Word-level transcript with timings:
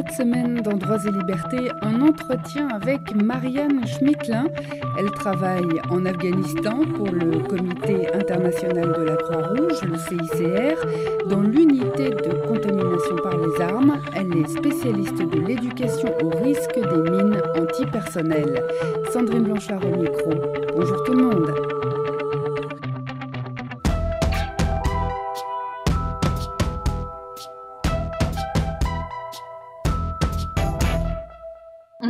Cette 0.00 0.16
semaine, 0.16 0.62
dans 0.62 0.78
Droits 0.78 1.04
et 1.04 1.10
Libertés, 1.10 1.70
un 1.82 2.00
entretien 2.00 2.68
avec 2.68 3.14
Marianne 3.14 3.86
Schmittlin. 3.86 4.46
Elle 4.98 5.10
travaille 5.10 5.68
en 5.90 6.06
Afghanistan 6.06 6.78
pour 6.96 7.08
le 7.08 7.38
Comité 7.40 8.10
international 8.14 8.94
de 8.98 9.02
la 9.02 9.16
Croix-Rouge, 9.16 9.82
le 9.82 9.98
CICR, 9.98 11.28
dans 11.28 11.42
l'unité 11.42 12.08
de 12.08 12.32
contamination 12.48 13.16
par 13.22 13.36
les 13.36 13.60
armes. 13.60 14.00
Elle 14.16 14.34
est 14.38 14.48
spécialiste 14.48 15.18
de 15.18 15.38
l'éducation 15.38 16.14
au 16.22 16.30
risque 16.30 16.76
des 16.76 17.10
mines 17.10 17.42
antipersonnelles. 17.58 18.64
Sandrine 19.12 19.42
Blanchard 19.42 19.82
au 19.84 20.00
micro. 20.00 20.30
Bonjour 20.74 21.04
tout 21.04 21.12
le 21.12 21.24
monde. 21.24 21.89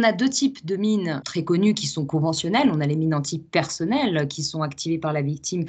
On 0.00 0.02
a 0.02 0.12
deux 0.12 0.30
types 0.30 0.64
de 0.64 0.76
mines 0.76 1.20
très 1.26 1.44
connues 1.44 1.74
qui 1.74 1.86
sont 1.86 2.06
conventionnelles. 2.06 2.70
On 2.72 2.80
a 2.80 2.86
les 2.86 2.96
mines 2.96 3.14
antipersonnelles 3.14 4.28
qui 4.28 4.42
sont 4.42 4.62
activées 4.62 4.96
par 4.96 5.12
la 5.12 5.20
victime 5.20 5.66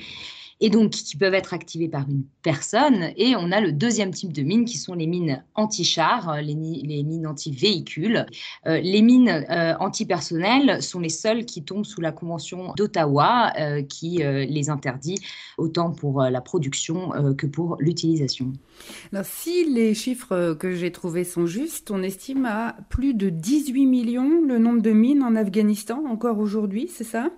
et 0.62 0.70
donc 0.70 0.92
qui 0.92 1.18
peuvent 1.18 1.34
être 1.34 1.54
activées 1.54 1.90
par 1.90 2.08
une 2.08 2.24
personne. 2.44 3.12
Et 3.18 3.36
on 3.36 3.52
a 3.52 3.60
le 3.60 3.72
deuxième 3.72 4.12
type 4.12 4.32
de 4.32 4.44
mines 4.44 4.66
qui 4.66 4.78
sont 4.78 4.94
les 4.94 5.08
mines 5.08 5.44
anti-chars, 5.56 6.42
les, 6.42 6.54
les, 6.54 7.04
mines 7.04 7.28
anti-véhicules. 7.28 8.26
Euh, 8.68 8.80
les 8.80 9.02
mines 9.02 9.30
euh, 9.30 9.76
antipersonnelles 9.80 10.82
sont 10.82 11.00
les 11.00 11.10
seules 11.10 11.46
qui 11.46 11.64
tombent 11.64 11.86
sous 11.86 12.00
la 12.00 12.12
Convention 12.12 12.74
d'Ottawa 12.78 13.52
euh, 13.60 13.82
qui 13.82 14.24
euh, 14.24 14.46
les 14.46 14.70
interdit 14.70 15.20
autant 15.58 15.92
pour 15.92 16.22
euh, 16.22 16.30
la 16.30 16.42
production 16.42 17.14
euh, 17.16 17.34
que 17.34 17.48
pour 17.48 17.78
l'utilisation. 17.80 18.54
Alors, 19.12 19.26
si 19.26 19.66
les 19.66 19.94
chiffres 19.94 20.54
que 20.54 20.72
j'ai 20.72 20.92
trouvés 20.92 21.24
sont 21.24 21.46
justes, 21.46 21.92
on 21.92 22.04
estime 22.04 22.46
à 22.46 22.76
plus 22.90 23.14
de 23.14 23.30
18 23.30 23.86
millions 23.86 24.42
le 24.42 24.58
nombre 24.58 24.82
de 24.82 24.92
mines 24.92 25.24
en 25.24 25.36
Afghanistan 25.36 26.04
encore 26.08 26.40
aujourd'hui, 26.40 26.90
c'est 26.92 27.04
ça? 27.04 27.30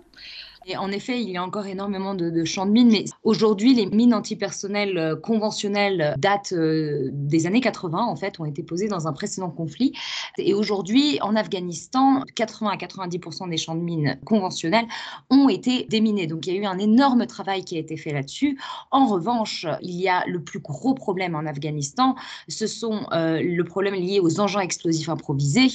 Et 0.66 0.78
en 0.78 0.92
effet, 0.92 1.22
il 1.22 1.30
y 1.30 1.38
a 1.38 1.44
encore 1.44 1.68
énormément 1.68 2.16
de, 2.16 2.44
champs 2.46 2.66
de 2.66 2.72
mines, 2.72 2.92
mais 2.92 3.06
aujourd'hui, 3.24 3.74
les 3.74 3.86
mines 3.86 4.14
antipersonnelles 4.14 4.98
euh, 4.98 5.16
conventionnelles 5.16 6.16
datent 6.18 6.54
euh, 6.54 7.10
des 7.12 7.48
années 7.48 7.62
80, 7.62 8.06
en 8.06 8.16
fait, 8.16 8.40
ont 8.40 8.46
été 8.46 8.64
posées 8.64 8.88
dans 8.88 9.08
un 9.08 9.14
précédent 9.14 9.50
conflit. 9.50 9.94
Et 10.38 10.54
aujourd'hui, 10.54 11.20
en 11.22 11.36
Afghanistan, 11.36 12.24
80 12.36 12.70
à 12.72 12.76
90% 12.78 13.50
des 13.50 13.58
champs 13.58 13.76
de 13.76 13.82
mines 13.82 14.18
conventionnels 14.26 14.86
ont 15.30 15.50
été 15.50 15.86
déminés. 15.90 16.28
Donc, 16.28 16.48
il 16.48 16.54
y 16.54 16.58
a 16.58 16.62
eu 16.62 16.66
un 16.66 16.78
énorme 16.78 17.26
travail 17.28 17.66
qui 17.66 17.76
a 17.76 17.80
été 17.80 17.98
fait 17.98 18.14
là-dessus. 18.14 18.58
En 18.92 19.06
revanche, 19.06 19.66
il 19.82 19.96
y 19.96 20.08
a 20.08 20.24
le 20.28 20.42
plus 20.42 20.60
gros 20.60 20.94
problème 20.94 21.36
en 21.36 21.46
Afghanistan, 21.46 22.16
ce 22.48 22.68
sont 22.68 23.06
euh, 23.12 23.42
le 23.42 23.64
problème 23.64 23.96
lié 23.96 24.20
aux 24.20 24.40
engins 24.40 24.62
explosifs 24.62 25.10
improvisés 25.10 25.70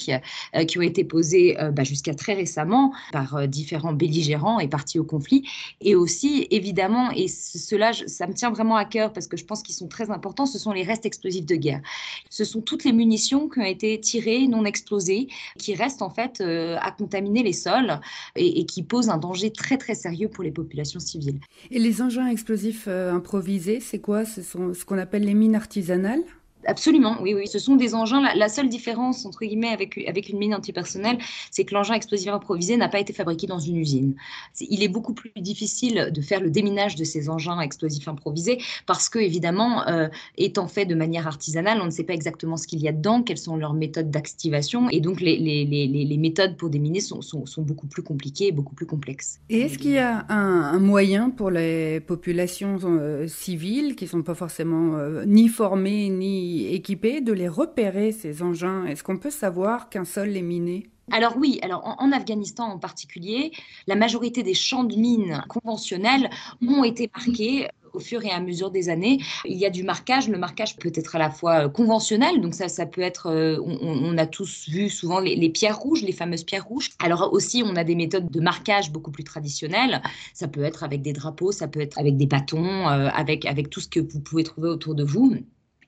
euh, 0.54 0.64
qui 0.64 0.78
ont 0.78 0.82
été 0.82 1.04
posés 1.04 1.60
euh, 1.60 1.70
bah, 1.70 1.84
jusqu'à 1.84 2.14
très 2.14 2.34
récemment 2.34 2.92
par 3.12 3.36
euh, 3.36 3.46
différents 3.46 3.92
belligérants 3.92 4.60
et 4.60 4.68
par 4.68 4.78
partie 4.78 5.00
au 5.00 5.04
conflit. 5.04 5.42
Et 5.80 5.96
aussi, 5.96 6.46
évidemment, 6.52 7.10
et 7.10 7.26
cela, 7.26 7.90
ça 7.92 8.28
me 8.28 8.32
tient 8.32 8.50
vraiment 8.50 8.76
à 8.76 8.84
cœur 8.84 9.12
parce 9.12 9.26
que 9.26 9.36
je 9.36 9.44
pense 9.44 9.60
qu'ils 9.60 9.74
sont 9.74 9.88
très 9.88 10.08
importants, 10.12 10.46
ce 10.46 10.56
sont 10.56 10.70
les 10.70 10.84
restes 10.84 11.04
explosifs 11.04 11.46
de 11.46 11.56
guerre. 11.56 11.82
Ce 12.30 12.44
sont 12.44 12.60
toutes 12.60 12.84
les 12.84 12.92
munitions 12.92 13.48
qui 13.48 13.58
ont 13.58 13.64
été 13.64 14.00
tirées, 14.00 14.46
non 14.48 14.64
explosées, 14.64 15.28
qui 15.58 15.74
restent 15.74 16.02
en 16.02 16.10
fait 16.10 16.40
euh, 16.40 16.76
à 16.80 16.90
contaminer 16.90 17.42
les 17.42 17.52
sols 17.52 18.00
et, 18.36 18.60
et, 18.60 18.66
qui 18.66 18.82
posent 18.82 19.10
un 19.10 19.18
danger 19.18 19.52
très 19.52 19.76
très 19.76 19.94
sérieux 19.94 20.28
pour 20.28 20.44
les 20.44 20.50
populations 20.50 21.00
civiles. 21.00 21.40
Et 21.70 21.78
les 21.78 22.02
engins 22.02 22.26
explosifs 22.26 22.86
euh, 22.88 23.12
improvisés, 23.12 23.80
c'est 23.80 24.00
quoi? 24.00 24.24
Ce 24.24 24.42
sont 24.42 24.74
ce 24.74 24.84
qu'on 24.84 24.98
appelle 24.98 25.24
les 25.24 25.34
mines 25.34 25.54
artisanales? 25.54 26.22
Absolument, 26.68 27.16
oui, 27.22 27.32
oui. 27.32 27.48
Ce 27.48 27.58
sont 27.58 27.76
des 27.76 27.94
engins. 27.94 28.20
La, 28.34 28.48
seule 28.50 28.68
différence, 28.68 29.24
entre 29.24 29.46
guillemets, 29.46 29.70
avec, 29.70 29.96
avec 30.06 30.28
une 30.28 30.36
mine 30.36 30.54
antipersonnelle, 30.54 31.16
c'est 31.50 31.64
que 31.64 31.72
l'engin 31.74 31.94
explosif 31.94 32.28
improvisé 32.28 32.76
n'a 32.76 32.90
pas 32.90 33.00
été 33.00 33.14
fabriqué 33.14 33.46
dans 33.46 33.58
une 33.58 33.78
usine. 33.78 34.14
Il 34.60 34.82
est 34.82 34.88
beaucoup 34.88 35.14
plus 35.14 35.32
difficile 35.36 36.10
de 36.14 36.20
faire 36.20 36.42
le 36.42 36.50
déminage 36.50 36.94
de 36.94 37.04
ces 37.04 37.30
engins 37.30 37.58
explosifs 37.60 38.06
improvisés 38.06 38.58
parce 38.84 39.08
que, 39.08 39.18
évidemment, 39.18 39.88
euh, 39.88 40.08
étant 40.36 40.68
fait 40.68 40.84
de 40.84 40.94
manière 40.94 41.26
artisanale, 41.26 41.80
on 41.80 41.86
ne 41.86 41.90
sait 41.90 42.04
pas 42.04 42.12
exactement 42.12 42.58
ce 42.58 42.66
qu'il 42.66 42.80
y 42.80 42.88
a 42.88 42.92
dedans, 42.92 43.22
quelles 43.22 43.38
sont 43.38 43.56
leurs 43.56 43.72
méthodes 43.72 44.10
d'activation. 44.10 44.90
Et 44.90 45.00
donc, 45.00 45.22
les, 45.22 45.38
les, 45.38 45.64
les, 45.64 45.86
les, 45.86 46.16
méthodes 46.18 46.58
pour 46.58 46.68
déminer 46.68 47.00
sont, 47.00 47.22
sont, 47.22 47.46
sont, 47.46 47.62
beaucoup 47.62 47.86
plus 47.86 48.02
compliquées 48.02 48.48
et 48.48 48.52
beaucoup 48.52 48.74
plus 48.74 48.86
complexes. 48.86 49.40
Et 49.48 49.60
est-ce 49.60 49.78
qu'il 49.78 49.92
y 49.92 49.98
a 49.98 50.26
un, 50.28 50.62
un, 50.74 50.80
moyen 50.80 51.30
pour 51.30 51.50
les 51.50 52.00
populations 52.00 52.78
euh, 52.84 53.26
civiles 53.26 53.96
qui 53.96 54.04
ne 54.04 54.10
sont 54.10 54.22
pas 54.22 54.34
forcément 54.34 54.96
euh, 54.96 55.24
ni 55.24 55.48
formées 55.48 56.10
ni 56.10 56.57
équipés 56.66 57.20
de 57.20 57.32
les 57.32 57.48
repérer, 57.48 58.12
ces 58.12 58.42
engins 58.42 58.84
Est-ce 58.86 59.02
qu'on 59.02 59.18
peut 59.18 59.30
savoir 59.30 59.88
qu'un 59.88 60.04
sol 60.04 60.36
est 60.36 60.42
miné? 60.42 60.90
Alors 61.10 61.36
oui, 61.38 61.58
alors 61.62 61.96
en, 61.98 62.12
Afghanistan 62.12 62.64
en 62.64 62.78
particulier, 62.78 63.52
la 63.86 63.96
majorité 63.96 64.42
des 64.42 64.54
champs 64.54 64.84
de 64.84 64.94
mines 64.94 65.42
conventionnels 65.48 66.28
ont 66.66 66.84
été 66.84 67.10
marqués 67.14 67.68
au 67.94 68.00
fur 68.00 68.24
et 68.24 68.30
à 68.30 68.40
mesure 68.40 68.70
des 68.70 68.88
années. 68.90 69.18
Il 69.44 69.56
y 69.56 69.64
a 69.64 69.70
du 69.70 69.82
marquage. 69.82 70.28
Le 70.28 70.38
marquage 70.38 70.76
peut 70.76 70.92
être 70.94 71.16
à 71.16 71.18
la 71.18 71.30
fois 71.30 71.68
conventionnel, 71.68 72.40
donc 72.40 72.54
ça, 72.54 72.68
ça 72.68 72.86
peut 72.86 73.00
être, 73.00 73.30
on, 73.64 73.78
on 73.80 74.18
a 74.18 74.26
tous 74.26 74.68
vu 74.68 74.90
souvent 74.90 75.20
les, 75.20 75.48
pierres 75.48 75.78
rouges, 75.78 76.02
les 76.02 76.12
fameuses 76.12 76.44
pierres 76.44 76.66
rouges. 76.66 76.90
Alors 76.98 77.32
aussi, 77.32 77.62
on 77.64 77.76
a 77.76 77.84
des 77.84 77.94
méthodes 77.94 78.30
de 78.30 78.40
marquage 78.40 78.92
beaucoup 78.92 79.10
plus 79.10 79.24
traditionnelles. 79.24 80.02
Ça 80.34 80.48
peut 80.48 80.62
être 80.62 80.84
avec 80.84 81.02
des 81.02 81.12
drapeaux, 81.12 81.52
ça 81.52 81.68
peut 81.68 81.80
être 81.80 81.98
avec 81.98 82.16
des 82.16 82.26
bâtons, 82.26 82.88
euh, 82.88 83.08
avec, 83.14 83.46
avec 83.46 83.70
tout 83.70 83.80
ce 83.80 83.88
que 83.88 84.00
vous 84.00 84.20
pouvez 84.20 84.44
trouver 84.44 84.68
autour 84.68 84.94
de 84.94 85.04
vous. 85.04 85.36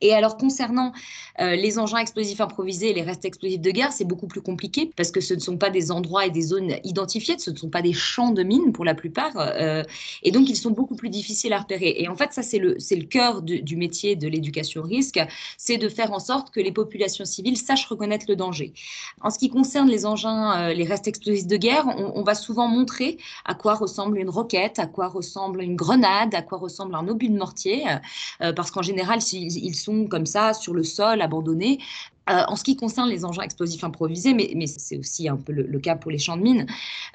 Et 0.00 0.14
alors 0.14 0.36
concernant 0.36 0.92
euh, 1.40 1.56
les 1.56 1.78
engins 1.78 1.98
explosifs 1.98 2.40
improvisés 2.40 2.90
et 2.90 2.94
les 2.94 3.02
restes 3.02 3.24
explosifs 3.24 3.60
de 3.60 3.70
guerre, 3.70 3.92
c'est 3.92 4.04
beaucoup 4.04 4.26
plus 4.26 4.40
compliqué 4.40 4.90
parce 4.96 5.10
que 5.10 5.20
ce 5.20 5.34
ne 5.34 5.40
sont 5.40 5.56
pas 5.56 5.70
des 5.70 5.90
endroits 5.90 6.26
et 6.26 6.30
des 6.30 6.42
zones 6.42 6.74
identifiées, 6.84 7.38
ce 7.38 7.50
ne 7.50 7.56
sont 7.56 7.68
pas 7.68 7.82
des 7.82 7.92
champs 7.92 8.30
de 8.30 8.42
mines 8.42 8.72
pour 8.72 8.84
la 8.84 8.94
plupart, 8.94 9.32
euh, 9.36 9.82
et 10.22 10.30
donc 10.30 10.48
ils 10.48 10.56
sont 10.56 10.70
beaucoup 10.70 10.96
plus 10.96 11.10
difficiles 11.10 11.52
à 11.52 11.58
repérer. 11.58 11.94
Et 11.98 12.08
en 12.08 12.16
fait, 12.16 12.32
ça 12.32 12.42
c'est 12.42 12.58
le 12.58 12.76
le 13.00 13.06
cœur 13.06 13.40
du 13.40 13.76
métier 13.76 14.14
de 14.14 14.28
l'éducation 14.28 14.82
au 14.82 14.84
risque, 14.84 15.18
c'est 15.56 15.78
de 15.78 15.88
faire 15.88 16.12
en 16.12 16.18
sorte 16.18 16.50
que 16.50 16.60
les 16.60 16.72
populations 16.72 17.24
civiles 17.24 17.56
sachent 17.56 17.86
reconnaître 17.86 18.26
le 18.28 18.36
danger. 18.36 18.74
En 19.22 19.30
ce 19.30 19.38
qui 19.38 19.48
concerne 19.48 19.88
les 19.88 20.04
engins, 20.04 20.68
euh, 20.68 20.74
les 20.74 20.84
restes 20.84 21.08
explosifs 21.08 21.46
de 21.46 21.56
guerre, 21.56 21.86
on, 21.86 22.22
va 22.22 22.34
souvent 22.34 22.68
montrer 22.68 23.16
à 23.46 23.54
quoi 23.54 23.74
ressemble 23.74 24.18
une 24.18 24.28
roquette, 24.28 24.78
à 24.78 24.86
quoi 24.86 25.08
ressemble 25.08 25.62
une 25.62 25.76
grenade, 25.76 26.34
à 26.34 26.42
quoi 26.42 26.58
ressemble 26.58 26.94
un 26.94 27.08
obus 27.08 27.30
de 27.30 27.38
mortier, 27.38 27.84
parce 28.38 28.70
qu'en 28.70 28.82
général, 28.82 29.20
ils, 29.32 29.64
ils 29.64 29.74
sont 29.74 29.89
comme 30.08 30.26
ça 30.26 30.54
sur 30.54 30.74
le 30.74 30.82
sol, 30.82 31.22
abandonnés. 31.22 31.78
Euh, 32.30 32.44
en 32.46 32.54
ce 32.54 32.62
qui 32.62 32.76
concerne 32.76 33.08
les 33.08 33.24
engins 33.24 33.42
explosifs 33.42 33.82
improvisés, 33.82 34.34
mais, 34.34 34.66
c'est 34.66 34.96
aussi 34.98 35.28
un 35.28 35.36
peu 35.36 35.52
le, 35.52 35.78
cas 35.80 35.96
pour 35.96 36.10
les 36.10 36.18
champs 36.18 36.36
de 36.36 36.42
mines, 36.42 36.66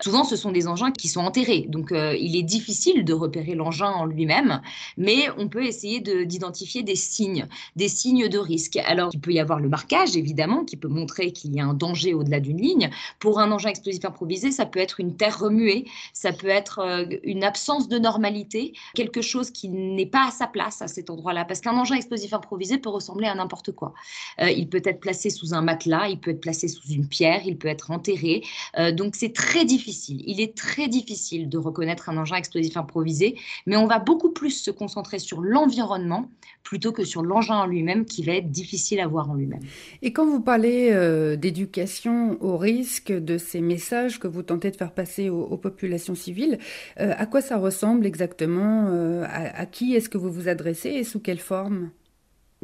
souvent 0.01 0.23
ce 0.23 0.35
sont 0.35 0.51
des 0.51 0.67
engins 0.67 0.91
qui 0.91 1.07
sont 1.07 1.21
enterrés. 1.21 1.65
Donc 1.69 1.91
euh, 1.91 2.15
il 2.19 2.35
est 2.35 2.43
difficile 2.43 3.05
de 3.05 3.13
repérer 3.13 3.55
l'engin 3.55 3.91
en 3.91 4.05
lui-même, 4.05 4.61
mais 4.97 5.29
on 5.37 5.47
peut 5.47 5.63
essayer 5.63 6.01
d'identifier 6.01 6.81
de, 6.81 6.87
des 6.87 6.95
signes, 6.95 7.47
des 7.75 7.87
signes 7.87 8.27
de 8.27 8.37
risque. 8.37 8.77
Alors 8.77 9.11
il 9.13 9.21
peut 9.21 9.31
y 9.31 9.39
avoir 9.39 9.59
le 9.59 9.69
marquage, 9.69 10.17
évidemment, 10.17 10.65
qui 10.65 10.75
peut 10.75 10.87
montrer 10.87 11.31
qu'il 11.31 11.55
y 11.55 11.59
a 11.59 11.65
un 11.65 11.73
danger 11.73 12.13
au-delà 12.13 12.39
d'une 12.39 12.59
ligne. 12.59 12.89
Pour 13.19 13.39
un 13.39 13.51
engin 13.51 13.69
explosif 13.69 14.03
improvisé, 14.03 14.51
ça 14.51 14.65
peut 14.65 14.79
être 14.79 14.99
une 14.99 15.15
terre 15.15 15.39
remuée, 15.39 15.85
ça 16.13 16.33
peut 16.33 16.47
être 16.47 16.79
euh, 16.79 17.05
une 17.23 17.43
absence 17.43 17.87
de 17.87 17.99
normalité, 17.99 18.73
quelque 18.95 19.21
chose 19.21 19.51
qui 19.51 19.69
n'est 19.69 20.05
pas 20.05 20.27
à 20.27 20.31
sa 20.31 20.47
place 20.47 20.81
à 20.81 20.87
cet 20.87 21.09
endroit-là. 21.09 21.45
Parce 21.45 21.61
qu'un 21.61 21.77
engin 21.77 21.95
explosif 21.95 22.33
improvisé 22.33 22.79
peut 22.79 22.89
ressembler 22.89 23.27
à 23.27 23.35
n'importe 23.35 23.71
quoi. 23.71 23.93
Il 24.39 24.67
peut 24.67 24.81
être 24.83 24.99
placé 25.05 25.29
sous 25.29 25.53
un 25.53 25.61
matelas, 25.61 26.09
il 26.09 26.19
peut 26.19 26.31
être 26.31 26.41
placé 26.41 26.67
sous 26.67 26.87
une 26.87 27.07
pierre, 27.07 27.41
il 27.45 27.59
peut 27.59 27.67
être 27.67 27.91
enterré. 27.91 28.41
Euh, 28.79 28.91
donc 28.91 29.15
c'est 29.15 29.33
très 29.33 29.63
difficile. 29.63 30.23
Il 30.25 30.41
est 30.41 30.57
très 30.57 30.87
difficile 30.87 31.47
de 31.47 31.59
reconnaître 31.59 32.09
un 32.09 32.17
engin 32.17 32.37
explosif 32.37 32.75
improvisé, 32.75 33.35
mais 33.67 33.77
on 33.77 33.85
va 33.85 33.99
beaucoup 33.99 34.31
plus 34.31 34.49
se 34.49 34.71
concentrer 34.71 35.19
sur 35.19 35.41
l'environnement 35.41 36.31
plutôt 36.63 36.91
que 36.91 37.03
sur 37.03 37.21
l'engin 37.21 37.57
en 37.57 37.67
lui-même 37.67 38.05
qui 38.05 38.23
va 38.23 38.33
être 38.33 38.49
difficile 38.49 38.99
à 38.99 39.05
voir 39.05 39.29
en 39.29 39.35
lui-même. 39.35 39.59
Et 40.01 40.11
quand 40.11 40.25
vous 40.25 40.41
parlez 40.41 40.89
euh, 40.91 41.35
d'éducation 41.35 42.41
au 42.41 42.57
risque, 42.57 43.11
de 43.11 43.37
ces 43.37 43.61
messages 43.61 44.19
que 44.19 44.27
vous 44.27 44.41
tentez 44.41 44.71
de 44.71 44.75
faire 44.75 44.91
passer 44.91 45.29
aux, 45.29 45.57
populations 45.57 46.15
civiles, 46.15 46.57
euh, 46.99 47.13
à 47.15 47.27
quoi 47.27 47.41
ça 47.41 47.57
ressemble 47.57 48.07
exactement 48.07 48.87
à 49.23 49.65
qui 49.67 49.93
est-ce 49.93 50.09
que 50.09 50.17
vous 50.17 50.31
vous 50.31 50.47
adressez 50.47 50.89
et 50.89 51.03
sous 51.03 51.19
quelle 51.19 51.39
forme? 51.39 51.91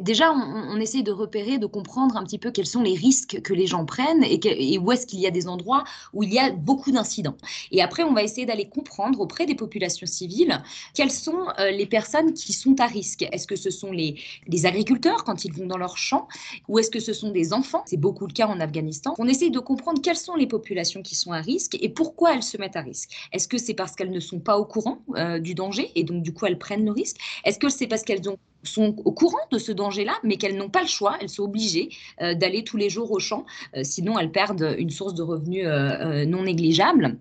Déjà, 0.02 0.32
on, 0.32 0.80
essaie 0.80 1.02
de 1.02 1.12
repérer, 1.12 1.58
de 1.58 1.66
comprendre 1.66 2.16
un 2.16 2.24
petit 2.24 2.38
peu 2.38 2.50
quels 2.50 2.66
sont 2.66 2.82
les 2.82 2.94
risques 2.94 3.40
que 3.40 3.54
les 3.54 3.68
gens 3.68 3.84
prennent 3.84 4.24
et, 4.24 4.76
où 4.78 4.90
est-ce 4.90 5.06
qu'il 5.06 5.20
y 5.20 5.28
a 5.28 5.30
des 5.30 5.46
endroits 5.46 5.84
où 6.12 6.24
il 6.24 6.32
y 6.32 6.40
a 6.40 6.50
beaucoup 6.50 6.90
d'incidents. 6.90 7.36
Et 7.70 7.82
après, 7.82 8.02
on 8.02 8.12
va 8.12 8.24
essayer 8.24 8.44
d'aller 8.44 8.68
comprendre 8.68 9.20
auprès 9.20 9.46
des 9.46 9.54
populations 9.54 10.06
civiles 10.06 10.60
quelles 10.94 11.12
sont 11.12 11.46
euh, 11.60 11.70
les 11.70 11.86
personnes 11.86 12.32
qui 12.34 12.52
sont 12.52 12.80
à 12.80 12.86
risque. 12.86 13.22
Est-ce 13.30 13.46
que 13.46 13.54
ce 13.54 13.70
sont 13.70 13.92
les, 13.92 14.16
agriculteurs 14.64 15.22
quand 15.22 15.44
ils 15.44 15.52
vont 15.52 15.66
dans 15.66 15.78
leurs 15.78 15.96
champs 15.96 16.26
ou 16.68 16.80
est-ce 16.80 16.90
que 16.90 17.00
ce 17.00 17.12
sont 17.12 17.30
des 17.30 17.52
enfants? 17.52 17.84
C'est 17.86 17.96
beaucoup 17.96 18.26
le 18.26 18.32
cas 18.32 18.48
en 18.48 18.58
Afghanistan. 18.58 19.14
On 19.18 19.28
essaie 19.28 19.50
de 19.50 19.60
comprendre 19.60 20.02
quelles 20.02 20.16
sont 20.16 20.34
les 20.34 20.48
populations 20.48 21.02
qui 21.02 21.14
sont 21.14 21.30
à 21.30 21.40
risque 21.40 21.76
et 21.80 21.88
pourquoi 21.88 22.34
elles 22.34 22.42
se 22.42 22.56
mettent 22.56 22.76
à 22.76 22.80
risque. 22.80 23.10
Est-ce 23.32 23.46
que 23.46 23.58
c'est 23.58 23.74
parce 23.74 23.94
qu'elles 23.94 24.10
ne 24.10 24.20
sont 24.20 24.40
pas 24.40 24.58
au 24.58 24.64
courant 24.64 24.98
euh, 25.14 25.38
du 25.38 25.54
danger 25.54 25.92
et 25.94 26.02
donc 26.02 26.24
du 26.24 26.32
coup 26.32 26.46
elles 26.46 26.58
prennent 26.58 26.84
le 26.84 26.92
risque? 26.92 27.18
Est-ce 27.44 27.60
que 27.60 27.68
c'est 27.68 27.86
parce 27.86 28.02
qu'elles 28.02 28.28
ont 28.28 28.36
sont 28.62 28.96
au 29.04 29.12
courant 29.12 29.40
de 29.50 29.58
ce 29.58 29.72
danger-là, 29.72 30.14
mais 30.22 30.36
qu'elles 30.36 30.56
n'ont 30.56 30.68
pas 30.70 30.82
le 30.82 30.88
choix, 30.88 31.16
elles 31.20 31.28
sont 31.28 31.44
obligées 31.44 31.90
euh, 32.20 32.34
d'aller 32.34 32.64
tous 32.64 32.76
les 32.76 32.90
jours 32.90 33.10
au 33.10 33.18
champ, 33.18 33.44
euh, 33.76 33.82
sinon 33.84 34.18
elles 34.18 34.32
perdent 34.32 34.74
une 34.78 34.90
source 34.90 35.14
de 35.14 35.22
revenus 35.22 35.64
euh, 35.66 36.24
non 36.24 36.42
négligeable. 36.42 37.16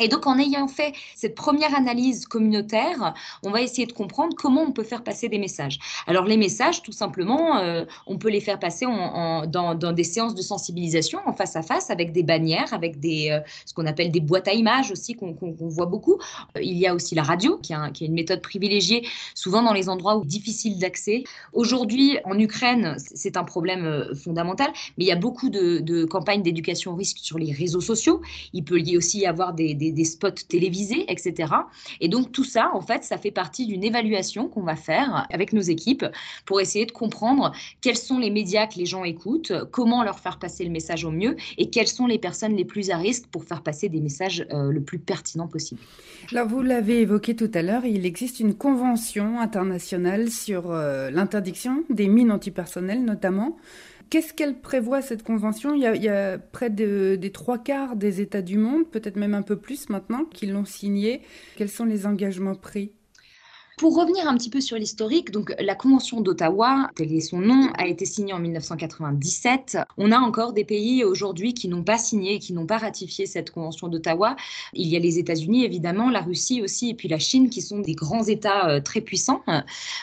Et 0.00 0.08
donc, 0.08 0.26
en 0.26 0.38
ayant 0.38 0.68
fait 0.68 0.92
cette 1.14 1.34
première 1.34 1.74
analyse 1.74 2.26
communautaire, 2.26 3.14
on 3.42 3.50
va 3.50 3.62
essayer 3.62 3.86
de 3.86 3.92
comprendre 3.92 4.36
comment 4.36 4.62
on 4.62 4.72
peut 4.72 4.82
faire 4.82 5.02
passer 5.02 5.28
des 5.28 5.38
messages. 5.38 5.78
Alors, 6.06 6.24
les 6.24 6.36
messages, 6.36 6.82
tout 6.82 6.92
simplement, 6.92 7.56
euh, 7.58 7.84
on 8.06 8.18
peut 8.18 8.28
les 8.28 8.40
faire 8.40 8.58
passer 8.58 8.86
dans, 8.86 9.74
des 9.74 10.04
séances 10.04 10.34
de 10.34 10.42
sensibilisation 10.42 11.20
en 11.24 11.32
face 11.32 11.56
à 11.56 11.62
face 11.62 11.90
avec 11.90 12.12
des 12.12 12.22
bannières, 12.22 12.74
avec 12.74 13.00
des, 13.00 13.30
euh, 13.30 13.40
ce 13.64 13.72
qu'on 13.72 13.86
appelle 13.86 14.10
des 14.10 14.20
boîtes 14.20 14.48
à 14.48 14.52
images 14.52 14.90
aussi, 14.90 15.14
qu'on 15.14 15.34
voit 15.58 15.86
beaucoup. 15.86 16.18
Euh, 16.56 16.62
il 16.62 16.76
y 16.76 16.86
a 16.86 16.94
aussi 16.94 17.14
la 17.14 17.22
radio, 17.22 17.58
qui, 17.58 17.72
est 17.72 18.00
une 18.06 18.14
méthode 18.14 18.42
privilégiée, 18.42 19.06
souvent 19.34 19.62
dans 19.62 19.72
les 19.72 19.88
endroits 19.88 20.16
où 20.16 20.24
difficile 20.24 20.78
d'accès. 20.78 21.24
Aujourd'hui, 21.54 22.18
en 22.24 22.38
Ukraine, 22.38 22.96
c'est 22.98 23.36
un 23.38 23.44
problème 23.44 24.14
fondamental, 24.14 24.68
mais 24.98 25.04
il 25.04 25.08
y 25.08 25.12
a 25.12 25.16
beaucoup 25.16 25.48
de, 25.48 26.04
campagnes 26.04 26.42
d'éducation 26.42 26.92
au 26.92 26.96
risque 26.96 27.18
sur 27.20 27.38
les 27.38 27.52
réseaux 27.52 27.80
sociaux. 27.80 28.20
Il 28.52 28.64
peut 28.64 28.80
aussi 28.96 29.20
y 29.20 29.26
avoir 29.26 29.54
des 29.92 30.04
spots 30.04 30.30
télévisés, 30.48 31.04
etc. 31.08 31.52
Et 32.00 32.08
donc 32.08 32.32
tout 32.32 32.44
ça, 32.44 32.70
en 32.74 32.80
fait, 32.80 33.04
ça 33.04 33.18
fait 33.18 33.30
partie 33.30 33.66
d'une 33.66 33.84
évaluation 33.84 34.48
qu'on 34.48 34.62
va 34.62 34.76
faire 34.76 35.26
avec 35.32 35.52
nos 35.52 35.60
équipes 35.60 36.04
pour 36.44 36.60
essayer 36.60 36.86
de 36.86 36.92
comprendre 36.92 37.52
quels 37.80 37.96
sont 37.96 38.18
les 38.18 38.30
médias 38.30 38.66
que 38.66 38.78
les 38.78 38.86
gens 38.86 39.04
écoutent, 39.04 39.52
comment 39.70 40.02
leur 40.02 40.18
faire 40.18 40.38
passer 40.38 40.64
le 40.64 40.70
message 40.70 41.04
au 41.04 41.10
mieux 41.10 41.36
et 41.58 41.70
quelles 41.70 41.88
sont 41.88 42.06
les 42.06 42.18
personnes 42.18 42.56
les 42.56 42.64
plus 42.64 42.90
à 42.90 42.96
risque 42.96 43.26
pour 43.26 43.44
faire 43.44 43.62
passer 43.62 43.88
des 43.88 44.00
messages 44.00 44.46
euh, 44.52 44.70
le 44.70 44.80
plus 44.80 44.98
pertinents 44.98 45.48
possible. 45.48 45.80
Alors 46.32 46.48
vous 46.48 46.62
l'avez 46.62 47.00
évoqué 47.00 47.36
tout 47.36 47.50
à 47.54 47.62
l'heure, 47.62 47.84
il 47.84 48.06
existe 48.06 48.40
une 48.40 48.54
convention 48.54 49.40
internationale 49.40 50.30
sur 50.30 50.70
euh, 50.70 51.10
l'interdiction 51.10 51.84
des 51.90 52.08
mines 52.08 52.32
antipersonnelles 52.32 53.04
notamment. 53.04 53.56
Qu'est-ce 54.08 54.32
qu'elle 54.32 54.60
prévoit 54.60 55.02
cette 55.02 55.22
convention? 55.22 55.74
Il 55.74 55.80
y, 55.80 56.08
a, 56.08 56.38
près 56.38 56.70
des 56.70 57.32
trois 57.32 57.58
quarts 57.58 57.96
des 57.96 58.20
États 58.20 58.42
du 58.42 58.56
monde, 58.56 58.88
peut-être 58.88 59.16
même 59.16 59.34
un 59.34 59.42
peu 59.42 59.56
plus 59.56 59.88
maintenant, 59.88 60.24
qui 60.24 60.46
l'ont 60.46 60.64
signée. 60.64 61.22
Quels 61.56 61.68
sont 61.68 61.84
les 61.84 62.06
engagements 62.06 62.54
pris? 62.54 62.92
Pour 63.76 63.94
revenir 63.94 64.26
un 64.26 64.38
petit 64.38 64.48
peu 64.48 64.62
sur 64.62 64.78
l'historique, 64.78 65.30
donc 65.30 65.54
la 65.58 65.74
Convention 65.74 66.22
d'Ottawa, 66.22 66.90
tel 66.96 67.12
est 67.12 67.20
son 67.20 67.40
nom, 67.40 67.70
a 67.76 67.86
été 67.86 68.06
signée 68.06 68.32
en 68.32 68.38
1997. 68.38 69.76
On 69.98 70.12
a 70.12 70.18
encore 70.18 70.54
des 70.54 70.64
pays 70.64 71.04
aujourd'hui 71.04 71.52
qui 71.52 71.68
n'ont 71.68 71.84
pas 71.84 71.98
signé, 71.98 72.38
qui 72.38 72.54
n'ont 72.54 72.64
pas 72.64 72.78
ratifié 72.78 73.26
cette 73.26 73.50
Convention 73.50 73.88
d'Ottawa. 73.88 74.34
Il 74.72 74.88
y 74.88 74.96
a 74.96 74.98
les 74.98 75.18
États-Unis 75.18 75.66
évidemment, 75.66 76.08
la 76.08 76.22
Russie 76.22 76.62
aussi, 76.62 76.88
et 76.88 76.94
puis 76.94 77.06
la 77.06 77.18
Chine 77.18 77.50
qui 77.50 77.60
sont 77.60 77.80
des 77.80 77.92
grands 77.92 78.24
États 78.24 78.66
euh, 78.70 78.80
très 78.80 79.02
puissants. 79.02 79.42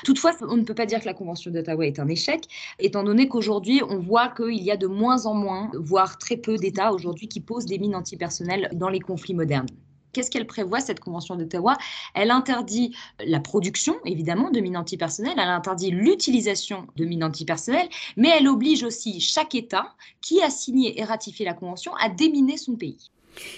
Toutefois, 0.06 0.34
on 0.42 0.58
ne 0.58 0.64
peut 0.64 0.76
pas 0.76 0.86
dire 0.86 1.00
que 1.00 1.06
la 1.06 1.16
Convention 1.16 1.50
d'Ottawa 1.50 1.88
est 1.88 1.98
un 1.98 2.08
échec, 2.08 2.48
étant 2.78 3.04
donné 3.04 3.28
qu'aujourd'hui, 3.28 3.82
on 3.90 3.98
voit 3.98 4.30
qu'il 4.30 4.62
y 4.62 4.70
a 4.70 4.78
de 4.78 4.86
moins 4.86 5.26
en 5.26 5.34
moins, 5.34 5.72
voire 5.74 6.20
très 6.20 6.38
peu 6.38 6.58
d'États 6.58 6.94
aujourd'hui 6.94 7.28
qui 7.28 7.40
posent 7.40 7.66
des 7.66 7.80
mines 7.80 7.96
antipersonnelles 7.96 8.70
dans 8.74 8.90
les 8.90 9.00
conflits 9.00 9.34
modernes. 9.34 9.66
Qu'est-ce 10.14 10.32
qu'elle 10.32 10.48
prévoit, 10.48 10.80
cette 10.80 11.00
Convention 11.00 11.36
d'Ottawa 11.36 11.76
Elle 12.14 12.32
interdit 12.32 12.96
la 13.26 13.40
production, 13.40 13.96
évidemment, 14.06 14.52
de 14.52 14.60
mines 14.60 14.78
antipersonnelles, 14.78 15.38
elle 15.38 15.50
interdit 15.50 15.92
l'utilisation 15.92 16.88
de 16.96 17.06
mines 17.06 17.24
antipersonnelles, 17.24 17.90
mais 18.16 18.30
elle 18.30 18.48
oblige 18.48 18.84
aussi 18.84 19.20
chaque 19.20 19.56
État 19.56 19.96
qui 20.22 20.42
a 20.42 20.50
signé 20.50 21.00
et 21.00 21.04
ratifié 21.04 21.46
la 21.46 21.54
Convention 21.54 21.94
à 21.96 22.10
déminer 22.10 22.58
son 22.58 22.76
pays. 22.76 23.10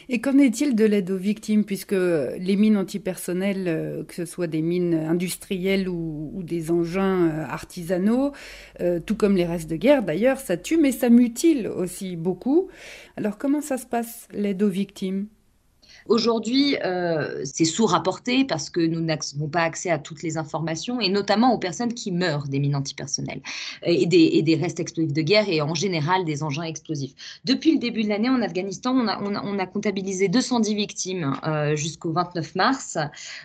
Et 0.09 0.21
qu'en 0.21 0.37
est-il 0.37 0.75
de 0.75 0.85
l'aide 0.85 1.11
aux 1.11 1.17
victimes, 1.17 1.65
puisque 1.65 1.91
les 1.91 2.55
mines 2.55 2.77
antipersonnelles, 2.77 3.67
euh, 3.67 4.03
que 4.03 4.13
ce 4.13 4.25
soit 4.25 4.47
des 4.47 4.61
mines 4.61 4.93
industrielles 4.93 5.89
ou, 5.89 6.41
des 6.43 6.71
engins 6.71 7.27
euh, 7.27 7.45
artisanaux, 7.45 8.31
euh, 8.81 8.99
tout 8.99 9.15
comme 9.15 9.35
les 9.35 9.45
restes 9.45 9.69
de 9.69 9.75
guerre 9.75 10.03
d'ailleurs, 10.03 10.39
ça 10.39 10.57
tue, 10.57 10.77
mais 10.77 10.91
ça 10.91 11.09
mutile 11.09 11.67
aussi 11.67 12.15
beaucoup. 12.15 12.69
Alors 13.17 13.37
comment 13.37 13.61
ça 13.61 13.77
se 13.77 13.85
passe, 13.85 14.27
l'aide 14.31 14.63
aux 14.63 14.69
victimes? 14.69 15.27
Aujourd'hui, 16.07 16.77
euh, 16.85 17.41
c'est 17.45 17.65
sous-rapporté 17.65 18.45
parce 18.45 18.69
que 18.69 18.79
nous 18.79 19.01
n'avons 19.01 19.47
pas 19.47 19.61
accès 19.61 19.89
à 19.89 19.97
toutes 19.97 20.21
les 20.21 20.37
informations 20.37 21.01
et 21.01 21.09
notamment 21.09 21.51
aux 21.51 21.57
personnes 21.57 21.95
qui 21.95 22.11
meurent 22.11 22.47
des 22.47 22.59
mines 22.59 22.75
antipersonnelles 22.75 23.41
et 23.83 24.05
des, 24.05 24.29
et 24.33 24.43
des 24.43 24.55
restes 24.55 24.79
explosifs 24.79 25.13
de 25.13 25.21
guerre 25.23 25.49
et 25.49 25.61
en 25.61 25.73
général 25.73 26.23
des 26.23 26.43
engins 26.43 26.61
explosifs. 26.61 27.13
Depuis 27.43 27.71
le 27.71 27.79
début 27.79 28.03
de 28.03 28.09
l'année 28.09 28.29
en 28.29 28.43
Afghanistan, 28.43 28.95
on 28.95 29.59
a, 29.59 29.65
comptabilisé 29.65 30.27
210 30.27 30.75
victimes 30.75 31.35
euh, 31.43 31.75
jusqu'au 31.75 32.11
29 32.11 32.53
mars 32.53 32.99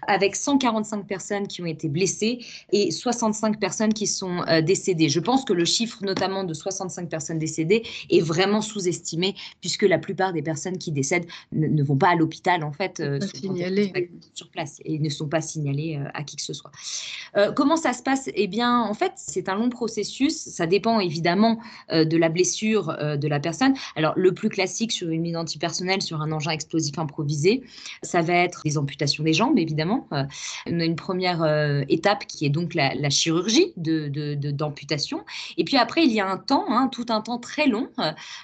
avec 0.06 0.36
145 0.36 1.06
personnes 1.06 1.48
qui 1.48 1.62
ont 1.62 1.66
été 1.66 1.88
blessées 1.88 2.40
et 2.72 2.90
65 2.90 3.58
personnes 3.58 3.94
qui 3.94 4.06
sont 4.06 4.42
euh, 4.48 4.60
décédées. 4.60 5.08
Je 5.08 5.20
pense 5.20 5.46
que 5.46 5.54
le 5.54 5.64
chiffre 5.64 5.98
notamment 6.02 6.44
de 6.44 6.52
65 6.52 7.08
personnes 7.08 7.38
décédées 7.38 7.84
est 8.10 8.20
vraiment 8.20 8.60
sous-estimé 8.60 9.34
puisque 9.62 9.84
la 9.84 9.98
plupart 9.98 10.34
des 10.34 10.42
personnes 10.42 10.76
qui 10.76 10.92
décèdent 10.92 11.26
ne 11.52 11.82
vont 11.82 11.96
pas 11.96 12.10
à 12.10 12.16
l'hôpital 12.16 12.49
en 12.58 12.72
fait 12.72 13.00
euh, 13.00 13.18
sur 14.34 14.50
place 14.50 14.80
et 14.84 14.98
ne 14.98 15.08
sont 15.08 15.28
pas 15.28 15.40
signalés 15.40 15.98
euh, 15.98 16.08
à 16.14 16.24
qui 16.24 16.36
que 16.36 16.42
ce 16.42 16.52
soit. 16.52 16.70
Euh, 17.36 17.52
comment 17.52 17.76
ça 17.76 17.92
se 17.92 18.02
passe? 18.02 18.28
Eh 18.34 18.46
bien, 18.46 18.80
en 18.80 18.94
fait, 18.94 19.12
c'est 19.16 19.48
un 19.48 19.54
long 19.54 19.70
processus. 19.70 20.36
Ça 20.36 20.66
dépend 20.66 21.00
évidemment 21.00 21.58
de 21.90 22.16
la 22.16 22.28
blessure 22.28 22.86
de 22.86 23.28
la 23.28 23.40
personne. 23.40 23.74
Alors, 23.96 24.12
le 24.16 24.32
plus 24.32 24.48
classique 24.48 24.92
sur 24.92 25.08
une 25.08 25.22
mine 25.22 25.36
antipersonnelle, 25.36 26.02
sur 26.02 26.20
un 26.20 26.32
engin 26.32 26.50
explosif 26.50 26.98
improvisé, 26.98 27.62
ça 28.02 28.22
va 28.22 28.34
être 28.34 28.62
des 28.64 28.78
amputations 28.78 29.24
des 29.24 29.32
jambes, 29.32 29.58
évidemment. 29.58 30.06
on 30.10 30.80
a 30.80 30.84
une 30.84 30.96
première 30.96 31.44
étape 31.88 32.26
qui 32.26 32.46
est 32.46 32.50
donc 32.50 32.74
la, 32.74 33.10
chirurgie 33.10 33.72
d'amputation. 33.76 35.18
De, 35.18 35.24
et 35.58 35.64
puis 35.64 35.76
après, 35.76 36.04
il 36.04 36.12
y 36.12 36.20
a 36.20 36.28
un 36.28 36.38
temps, 36.38 36.66
hein, 36.68 36.88
tout 36.90 37.06
un 37.08 37.20
temps 37.20 37.38
très 37.38 37.66
long 37.66 37.88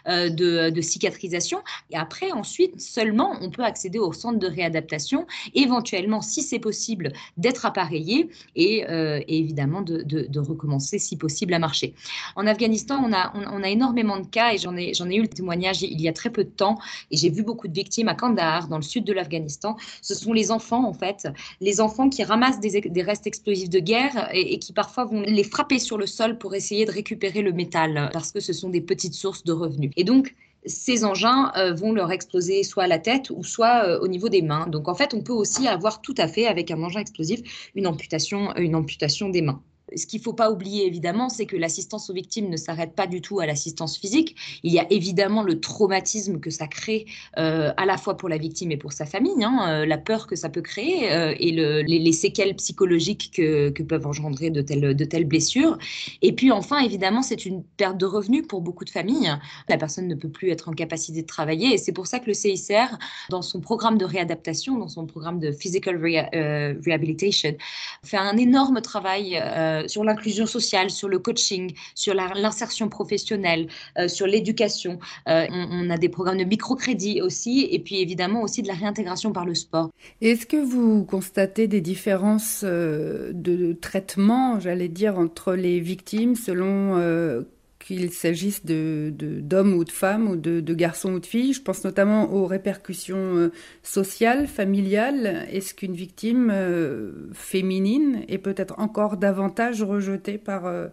de, 0.07 0.71
de 0.71 0.81
cicatrisation. 0.81 1.59
Et 1.91 1.97
après, 1.97 2.33
ensuite, 2.33 2.81
seulement, 2.81 3.37
on 3.41 3.51
peut 3.51 3.65
accéder 3.65 3.96
au 3.99 4.13
centre 4.13 4.39
de 4.39 4.47
réadaptation, 4.47 5.27
éventuellement, 5.55 6.21
si 6.21 6.43
c'est 6.43 6.59
possible, 6.59 7.13
d'être 7.37 7.67
appareillé 7.67 8.31
et, 8.55 8.89
euh, 8.89 9.21
évidemment 9.29 9.83
de, 9.83 10.39
recommencer, 10.39 10.99
si 10.99 11.17
possible, 11.17 11.55
à 11.55 11.59
marcher. 11.59 11.95
En 12.37 12.47
Afghanistan, 12.47 13.03
on 13.05 13.13
a, 13.13 13.33
on, 13.35 13.63
a 13.63 13.69
énormément 13.69 14.19
de 14.19 14.27
cas 14.27 14.53
et 14.53 14.59
j'en 14.59 14.77
ai, 14.77 14.93
ai 14.93 15.17
eu 15.17 15.23
le 15.23 15.29
témoignage 15.29 15.83
il 15.83 16.01
y 16.01 16.09
a 16.09 16.13
très 16.13 16.31
peu 16.31 16.45
de 16.45 16.51
temps 16.51 16.79
et 17.11 17.17
j'ai 17.17 17.31
vu 17.31 17.43
beaucoup 17.43 17.69
de 17.69 17.73
victimes 17.73 18.09
à 18.09 18.15
Kandahar, 18.15 18.69
dans 18.69 18.77
le 18.77 18.83
sud 18.83 19.05
de 19.05 19.13
l'Afghanistan. 19.13 19.77
Ce 20.03 20.15
sont 20.15 20.33
les 20.33 20.51
enfants, 20.51 20.87
en 20.87 20.93
fait, 20.93 21.29
les 21.61 21.81
enfants 21.81 22.09
qui 22.09 22.23
ramassent 22.23 22.61
des, 22.61 23.03
restes 23.03 23.27
explosifs 23.27 23.71
de 23.71 23.79
guerre 23.79 24.29
et, 24.33 24.55
et 24.55 24.59
qui 24.59 24.73
parfois 24.73 25.05
vont 25.05 25.21
les 25.21 25.45
frapper 25.45 25.79
sur 25.79 25.99
le 25.99 26.07
sol 26.07 26.39
pour 26.39 26.55
essayer 26.55 26.85
de 26.85 26.93
récupérer 26.93 27.43
le 27.43 27.53
métal 27.53 28.11
parce 28.13 28.33
que 28.33 28.41
ce 28.41 28.53
sont 28.53 28.69
des 28.69 28.81
petites 28.81 29.15
sources 29.15 29.45
de 29.45 29.53
revenus. 29.53 29.91
Et 29.97 30.05
donc, 30.05 30.35
ces 30.67 31.05
engins 31.05 31.53
euh, 31.57 31.73
vont 31.73 31.93
leur 31.93 32.11
exploser 32.13 32.63
soit 32.63 32.85
à 32.85 32.87
la 32.87 32.99
tête 32.99 33.31
ou 33.31 33.43
soit 33.43 33.85
euh, 33.87 33.99
au 34.01 34.09
niveau 34.09 34.29
des 34.29 34.43
mains. 34.43 34.67
Donc 34.67 34.89
en 34.89 34.95
fait, 34.95 35.15
on 35.15 35.23
peut 35.23 35.33
aussi 35.33 35.69
avoir 35.69 36.03
tout 36.03 36.15
à 36.19 36.29
fait 36.29 36.47
avec 36.47 36.71
un 36.71 36.83
engin 36.83 37.01
explosif 37.01 37.71
une 37.75 37.87
amputation, 37.87 38.55
une 38.57 38.75
amputation 38.75 39.29
des 39.29 39.43
mains. 39.43 39.63
Ce 39.95 40.05
qu'il 40.05 40.19
ne 40.19 40.25
faut 40.25 40.33
pas 40.33 40.51
oublier, 40.51 40.85
évidemment, 40.85 41.29
c'est 41.29 41.47
que 41.47 41.57
l'assistance 41.57 42.11
aux 42.11 42.13
victimes 42.13 42.51
ne 42.51 42.57
s'arrête 42.57 42.95
pas 42.95 43.07
du 43.07 43.21
tout 43.21 43.39
à 43.39 43.47
l'assistance 43.47 43.97
physique. 43.97 44.35
Il 44.65 44.73
y 44.73 44.81
a 44.81 44.87
évidemment 44.91 45.45
le 45.45 45.61
traumatisme 45.61 46.41
que 46.41 46.51
ça 46.51 46.67
crée 46.67 47.07
euh, 47.39 47.73
à 47.77 47.87
la 47.87 47.97
fois 47.97 48.17
pour 48.17 48.29
la 48.29 48.37
victime 48.37 48.73
et 48.73 48.77
pour 48.77 48.93
sa 48.93 49.07
famille, 49.07 49.45
hein, 49.45 49.65
euh, 49.69 49.87
la 49.87 49.97
peur 49.97 50.27
que 50.27 50.35
ça 50.35 50.49
peut 50.49 50.61
créer 50.61 51.13
euh, 51.13 51.35
et 51.39 51.53
les, 51.53 52.13
séquelles 52.13 52.57
psychologiques 52.57 53.31
que, 53.37 53.83
peuvent 53.85 54.07
engendrer 54.09 54.51
de 54.51 54.61
telles, 54.61 54.97
de 54.97 55.05
telles 55.05 55.25
blessures. 55.25 55.79
Et 56.21 56.33
puis 56.33 56.51
enfin, 56.51 56.81
évidemment, 56.81 57.23
c'est 57.23 57.47
une 57.47 57.63
perte 57.63 57.97
de 57.97 58.07
revenus 58.07 58.45
pour 58.49 58.63
beaucoup 58.63 58.85
de 58.85 58.91
familles. 58.91 59.33
La 59.69 59.77
personne 59.77 60.09
ne 60.09 60.17
peut 60.17 60.29
plus 60.29 60.51
être 60.51 60.69
en 60.69 60.73
capacité 60.73 61.23
de 61.23 61.27
travailler 61.27 61.75
et 61.75 61.79
c'est 61.79 61.93
pour 61.93 62.09
ça 62.09 62.19
que 62.19 62.27
le 62.27 62.35
CICR, 62.35 62.99
dans 63.31 63.43
son 63.43 63.61
programme 63.61 63.99
de 63.99 64.05
réadaptation, 64.05 64.79
dans 64.79 64.89
son 64.89 65.07
programme 65.07 65.39
de 65.39 65.53
Physical 65.53 65.97
Rehabilitation, 65.97 67.55
fait 68.03 68.17
un 68.17 68.37
énorme 68.37 68.81
travail 68.81 69.41
sur 69.87 70.05
l'inclusion 70.05 70.47
sociale, 70.47 70.91
sur 70.91 71.09
le 71.09 71.19
coaching, 71.19 71.75
sur 71.95 72.15
l'insertion 72.15 72.89
professionnelle, 72.89 73.69
sur 74.07 74.27
l'éducation. 74.27 74.99
On, 75.27 75.91
a 75.91 75.99
des 75.99 76.09
programmes 76.09 76.39
de 76.39 76.45
microcrédit 76.45 77.21
aussi, 77.21 77.69
et 77.71 77.79
puis 77.79 78.01
évidemment 78.01 78.43
aussi 78.43 78.63
de 78.63 78.69
la 78.69 78.75
réintégration 78.75 79.33
par 79.33 79.45
le 79.45 79.55
sport. 79.55 79.91
Est-ce 80.21 80.47
que 80.47 80.57
vous 80.57 81.05
constatez 81.05 81.67
des 81.67 81.81
différences 81.81 82.65
de 82.65 83.73
traitement, 83.81 84.61
j'allais 84.61 84.89
dire, 84.89 85.19
entre 85.19 85.55
les 85.55 85.81
victimes 85.81 86.35
selon 86.35 87.45
qu'il 87.87 88.13
s'agisse 88.13 88.65
d'hommes 88.65 89.13
de, 89.13 89.77
ou 89.77 89.85
de 89.85 89.93
femmes 89.93 90.29
ou 90.29 90.37
de, 90.37 90.75
garçons 90.75 91.13
ou 91.13 91.21
de 91.21 91.27
filles. 91.27 91.53
Je 91.53 91.63
pense 91.63 91.85
notamment 91.85 92.33
aux 92.33 92.47
répercussions 92.47 93.37
euh, 93.37 93.53
sociales, 93.85 94.49
familiales. 94.49 95.47
Est-ce 95.53 95.73
qu'une 95.73 95.95
victime 95.95 96.51
euh, 96.53 97.31
féminine 97.33 98.25
est 98.27 98.39
peut-être 98.39 98.75
encore 98.79 99.17
davantage 99.17 99.83
rejetée 99.85 100.37
par, 100.37 100.67
euh, 100.67 100.89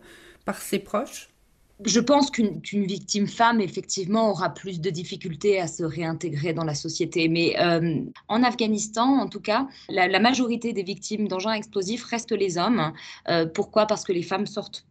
par 0.45 0.61
ses 0.61 0.77
proches? 0.77 1.29
Je 1.83 1.99
pense 1.99 2.29
qu'une 2.29 2.61
victime 2.85 3.27
femme, 3.27 3.59
effectivement, 3.59 4.29
aura 4.29 4.53
plus 4.53 4.79
de 4.79 4.91
difficultés 4.91 5.59
à 5.59 5.67
se 5.67 5.83
réintégrer 5.83 6.53
dans 6.53 6.63
la 6.63 6.75
société. 6.75 7.27
Mais 7.27 7.55
en 8.29 8.43
Afghanistan, 8.43 9.19
en 9.19 9.27
tout 9.27 9.41
cas, 9.41 9.67
la, 9.89 10.19
majorité 10.19 10.71
des 10.71 10.83
victimes 10.83 11.27
d'engins 11.27 11.51
explosifs 11.51 12.05
restent 12.05 12.31
les 12.31 12.57
hommes. 12.57 12.93
pourquoi? 13.53 13.85
Parce 13.87 14.05
que 14.05 14.13
les 14.13 14.21
femmes 14.21 14.45
sortent 14.45 14.85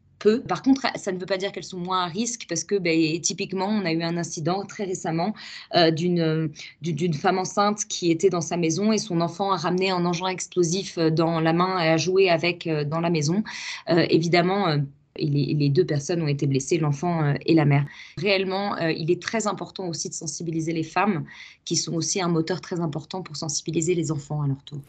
par 0.46 0.62
contre, 0.62 0.86
ça 0.96 1.12
ne 1.12 1.18
veut 1.18 1.26
pas 1.26 1.36
dire 1.36 1.52
qu'elles 1.52 1.64
sont 1.64 1.78
moins 1.78 2.04
à 2.04 2.06
risque 2.06 2.46
parce 2.48 2.64
que 2.64 2.76
ben, 2.76 3.20
typiquement, 3.20 3.66
on 3.66 3.84
a 3.84 3.92
eu 3.92 4.02
un 4.02 4.16
incident 4.16 4.64
très 4.64 4.84
récemment 4.84 5.34
euh, 5.74 5.90
d'une 5.90 7.14
femme 7.14 7.38
enceinte 7.38 7.84
qui 7.86 8.10
était 8.10 8.30
dans 8.30 8.40
sa 8.40 8.56
maison 8.56 8.92
et 8.92 8.98
son 8.98 9.20
enfant 9.20 9.52
a 9.52 9.56
ramené 9.56 9.90
un 9.90 10.04
engin 10.04 10.28
explosif 10.28 10.98
euh, 10.98 11.10
dans 11.10 11.40
la 11.40 11.52
main 11.52 11.78
et 11.78 11.88
a 11.88 11.96
joué 11.96 12.30
avec 12.30 12.66
euh, 12.66 12.84
dans 12.84 13.00
la 13.00 13.10
maison. 13.10 13.42
évidemment, 13.88 14.78
les, 15.16 15.69
deux 15.69 15.85
personnes 15.85 16.23
ont 16.23 16.28
été 16.28 16.47
blessées, 16.47 16.78
l'enfant 16.78 17.23
euh, 17.23 17.35
et 17.47 17.54
la 17.54 17.64
mère. 17.64 17.85
Réellement, 18.16 18.76
euh, 18.76 18.92
il 18.92 19.11
est 19.11 19.21
très 19.21 19.47
important 19.47 19.88
aussi 19.88 20.09
de 20.09 20.14
sensibiliser 20.14 20.73
les 20.73 20.83
femmes, 20.83 21.25
qui 21.64 21.76
sont 21.76 21.95
aussi 21.95 22.21
un 22.21 22.28
moteur 22.28 22.61
très 22.61 22.81
important 22.81 23.23
pour 23.23 23.37
sensibiliser 23.37 23.95
les 23.95 24.11
enfants 24.11 24.42
à 24.42 24.47
leur 24.47 24.62
tour. 24.64 24.81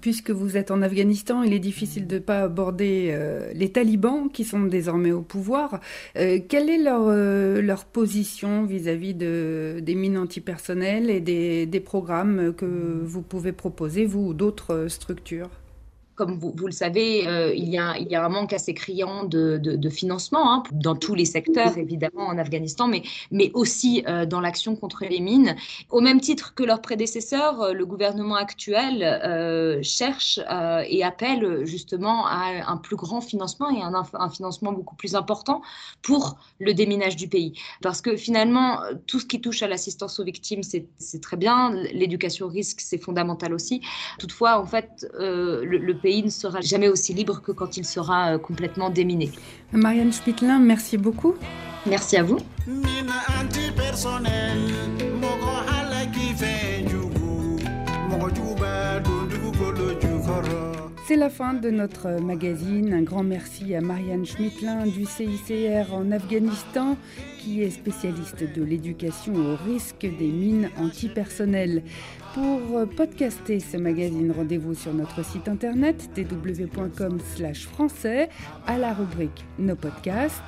Puisque 0.00 0.30
vous 0.30 0.56
êtes 0.56 0.70
en 0.70 0.82
Afghanistan, 0.82 1.42
il 1.42 1.52
est 1.52 1.58
difficile 1.58 2.06
de 2.06 2.16
ne 2.16 2.20
pas 2.20 2.42
aborder 2.42 3.10
euh, 3.12 3.52
les 3.54 3.70
talibans 3.70 4.28
qui 4.30 4.44
sont 4.44 4.62
désormais 4.62 5.12
au 5.12 5.22
pouvoir. 5.22 5.80
quelle 6.14 6.68
est 6.68 6.82
leur, 6.82 7.08
leur 7.62 7.84
position 7.84 8.64
vis-à-vis 8.64 9.14
de, 9.14 9.78
des 9.80 9.94
mines 9.94 10.18
antipersonnelles 10.18 11.10
et 11.10 11.20
des 11.20 11.80
programmes 11.80 12.52
que 12.54 13.00
vous 13.04 13.22
pouvez 13.22 13.52
proposer, 13.52 14.04
vous 14.04 14.28
ou 14.28 14.34
d'autres 14.34 14.86
structures? 14.88 15.50
Comme 16.14 16.38
vous, 16.38 16.66
le 16.66 16.72
savez, 16.72 17.26
euh, 17.26 17.54
il, 17.54 17.68
y 17.70 17.78
a, 17.78 18.24
un 18.24 18.28
manque 18.28 18.52
assez 18.52 18.74
criant 18.74 19.24
de, 19.24 19.88
financement 19.90 20.52
hein, 20.52 20.62
dans 20.72 20.94
tous 20.94 21.14
les 21.14 21.24
secteurs, 21.24 21.76
évidemment, 21.78 22.26
en 22.26 22.38
Afghanistan, 22.38 22.88
mais, 22.88 23.02
aussi 23.54 24.02
euh, 24.06 24.24
dans 24.24 24.40
l'action 24.40 24.76
contre 24.76 25.04
les 25.04 25.20
mines. 25.20 25.56
Au 25.90 26.00
même 26.00 26.20
titre 26.20 26.54
que 26.54 26.62
leurs 26.62 26.80
prédécesseurs, 26.80 27.60
euh, 27.60 27.72
le 27.72 27.86
gouvernement 27.86 28.36
actuel 28.36 29.80
cherche 29.82 30.38
et 30.88 31.02
appelle 31.02 31.64
justement 31.66 32.26
à 32.26 32.50
un 32.66 32.76
plus 32.76 32.96
grand 32.96 33.20
financement 33.20 33.70
et 33.70 33.82
un, 33.82 33.92
un, 33.94 34.30
financement 34.30 34.72
beaucoup 34.72 34.96
plus 34.96 35.14
important 35.14 35.62
pour 36.02 36.36
le 36.58 36.74
déminage 36.74 37.16
du 37.16 37.28
pays. 37.28 37.58
Parce 37.80 38.00
que 38.00 38.16
finalement, 38.16 38.80
tout 39.06 39.20
ce 39.20 39.26
qui 39.26 39.40
touche 39.40 39.62
à 39.62 39.68
l'assistance 39.68 40.20
aux 40.20 40.24
victimes, 40.24 40.62
c'est 40.62 41.20
très 41.20 41.36
bien. 41.36 41.70
L'éducation 41.92 42.46
au 42.46 42.48
risque, 42.48 42.80
c'est 42.80 42.98
fondamental 42.98 43.54
aussi. 43.54 43.82
Toutefois, 44.18 44.58
en 44.58 44.66
fait, 44.66 45.06
le, 45.18 45.64
le 45.64 45.98
pays 46.02 46.11
ne 46.20 46.30
sera 46.30 46.60
jamais 46.60 46.88
aussi 46.88 47.14
libre 47.14 47.40
que 47.40 47.52
quand 47.52 47.76
il 47.76 47.84
sera 47.84 48.34
euh, 48.34 48.38
complètement 48.38 48.90
déminé. 48.90 49.30
Marianne 49.72 50.12
Spitlin, 50.12 50.58
merci 50.58 50.98
beaucoup. 50.98 51.34
Merci 51.86 52.16
à 52.16 52.22
vous. 52.22 52.38
La 61.22 61.30
fin 61.30 61.54
de 61.54 61.70
notre 61.70 62.20
magazine. 62.20 62.92
Un 62.92 63.02
grand 63.02 63.22
merci 63.22 63.76
à 63.76 63.80
Marianne 63.80 64.26
Schmittlin 64.26 64.88
du 64.88 65.04
CICR 65.04 65.94
en 65.94 66.10
Afghanistan, 66.10 66.96
qui 67.38 67.62
est 67.62 67.70
spécialiste 67.70 68.42
de 68.52 68.64
l'éducation 68.64 69.32
au 69.32 69.54
risque 69.54 70.00
des 70.00 70.26
mines 70.26 70.68
antipersonnelles. 70.76 71.84
Pour 72.34 72.60
podcaster 72.96 73.60
ce 73.60 73.76
magazine, 73.76 74.32
rendez-vous 74.32 74.74
sur 74.74 74.92
notre 74.92 75.24
site 75.24 75.46
internet 75.46 76.10
tw.com/français 76.12 78.28
à 78.66 78.78
la 78.78 78.92
rubrique 78.92 79.44
Nos 79.60 79.76
podcasts. 79.76 80.42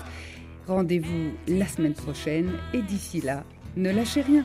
Rendez-vous 0.67 1.31
la 1.47 1.69
semaine 1.69 1.95
prochaine 1.95 2.51
et 2.73 2.83
d'ici 2.83 3.21
là, 3.21 3.45
ne 3.77 3.93
lâchez 3.93 4.23
rien. 4.23 4.45